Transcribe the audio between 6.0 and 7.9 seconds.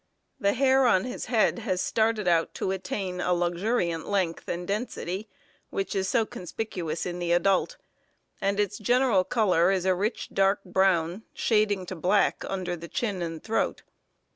so conspicuous in the adult,